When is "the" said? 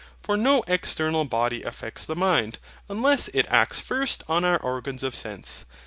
2.07-2.15